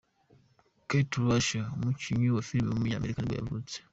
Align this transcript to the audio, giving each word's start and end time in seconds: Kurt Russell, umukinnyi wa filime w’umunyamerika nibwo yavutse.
Kurt 0.87 1.11
Russell, 1.25 1.67
umukinnyi 1.77 2.27
wa 2.35 2.43
filime 2.47 2.69
w’umunyamerika 2.71 3.19
nibwo 3.21 3.35
yavutse. 3.39 3.75